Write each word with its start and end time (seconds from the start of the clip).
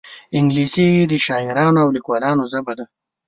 انګلیسي 0.37 0.87
د 1.11 1.13
شاعرانو 1.25 1.79
او 1.83 1.89
لیکوالانو 1.95 2.43
ژبه 2.51 2.73
ده 2.77 2.85